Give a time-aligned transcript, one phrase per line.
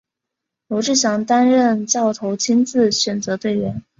[0.67, 3.83] 罗志祥担任教头亲自选择队员。